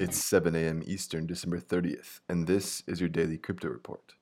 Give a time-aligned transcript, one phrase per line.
[0.00, 0.82] It's 7 a.m.
[0.86, 4.14] Eastern, December 30th, and this is your daily crypto report.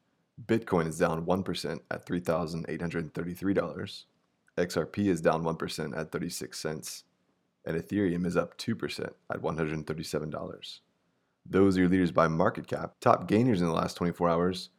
[0.44, 4.04] Bitcoin is down 1% at $3,833.
[4.58, 7.04] XRP is down 1% at 36 cents,
[7.64, 10.80] and Ethereum is up 2% at $137.
[11.48, 12.94] Those are your leaders by market cap.
[13.00, 14.70] Top gainers in the last 24 hours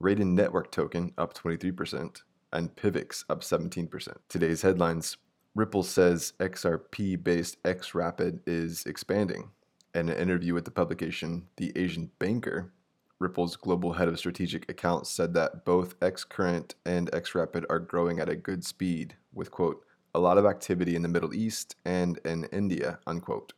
[0.00, 4.16] Raiden Network Token up 23%, and Pivx up 17%.
[4.28, 5.16] Today's headlines
[5.56, 9.50] Ripple says XRP based XRapid is expanding.
[9.94, 12.72] In an interview with the publication The Asian Banker,
[13.18, 18.28] Ripple's global head of strategic accounts said that both Xcurrent and Xrapid are growing at
[18.28, 19.82] a good speed, with quote,
[20.14, 23.54] a lot of activity in the Middle East and in India, unquote,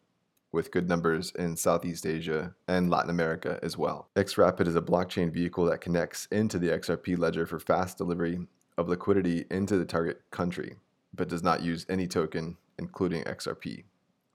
[0.52, 4.08] with good numbers in Southeast Asia and Latin America as well.
[4.16, 8.46] Xrapid is a blockchain vehicle that connects into the XRP ledger for fast delivery
[8.78, 10.76] of liquidity into the target country,
[11.12, 13.84] but does not use any token, including XRP.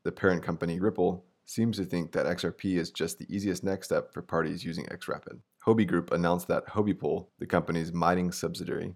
[0.03, 4.13] The parent company, Ripple, seems to think that XRP is just the easiest next step
[4.13, 5.39] for parties using XRapid.
[5.65, 8.95] Huobi Group announced that Huobipool, the company's mining subsidiary,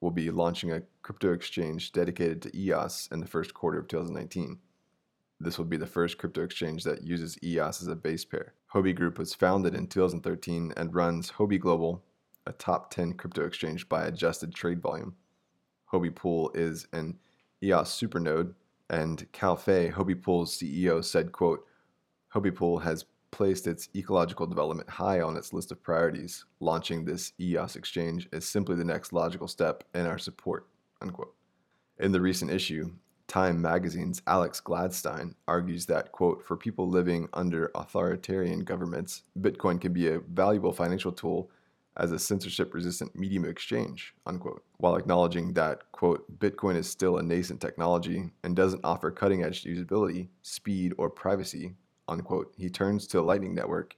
[0.00, 4.58] will be launching a crypto exchange dedicated to EOS in the first quarter of 2019.
[5.38, 8.54] This will be the first crypto exchange that uses EOS as a base pair.
[8.74, 12.02] Huobi Group was founded in 2013 and runs Huobi Global,
[12.46, 15.14] a top 10 crypto exchange by adjusted trade volume.
[15.92, 17.18] Huobipool is an
[17.62, 18.54] EOS supernode,
[18.88, 21.64] and Cao Fei, Huobipool's CEO, said, quote,
[22.34, 26.44] Huobipool has placed its ecological development high on its list of priorities.
[26.60, 30.66] Launching this EOS exchange is simply the next logical step in our support.
[31.00, 31.34] Unquote.
[31.98, 32.92] In the recent issue,
[33.30, 39.92] Time magazine's Alex Gladstein argues that, quote, for people living under authoritarian governments, Bitcoin can
[39.92, 41.48] be a valuable financial tool
[41.96, 47.18] as a censorship resistant medium of exchange, unquote, while acknowledging that, quote, Bitcoin is still
[47.18, 51.76] a nascent technology and doesn't offer cutting edge usability, speed, or privacy,
[52.10, 53.96] unquote, he turns to Lightning Network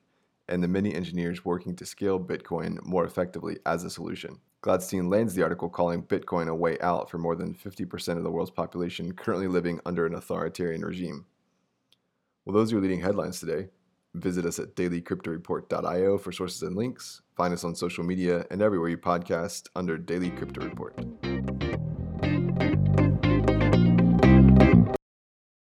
[0.48, 4.38] and the many engineers working to scale Bitcoin more effectively as a solution.
[4.62, 8.30] Gladstein lands the article calling Bitcoin a way out for more than 50% of the
[8.30, 11.26] world's population currently living under an authoritarian regime.
[12.44, 13.70] Well, those are your leading headlines today.
[14.14, 17.22] Visit us at dailycryptoreport.io for sources and links.
[17.36, 20.94] Find us on social media and everywhere you podcast under Daily Crypto Report.